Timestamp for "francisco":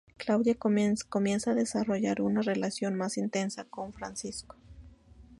3.93-4.55